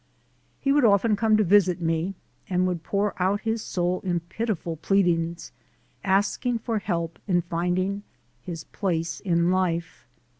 He 0.59 0.71
would 0.71 0.83
often 0.83 1.15
come 1.15 1.37
to 1.37 1.43
visit 1.43 1.79
me, 1.79 2.15
and 2.49 2.65
would 2.65 2.81
pour 2.81 3.13
out 3.21 3.41
his 3.41 3.61
soul 3.61 4.01
in 4.03 4.19
pitiful 4.19 4.77
pleadings, 4.77 5.51
asking 6.03 6.57
for 6.57 6.79
help 6.79 7.19
in 7.27 7.43
finding 7.43 8.01
his 8.41 8.63
place 8.63 9.19
in 9.19 9.51
life. 9.51 10.07